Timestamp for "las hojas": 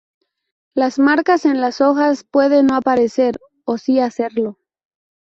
1.61-2.23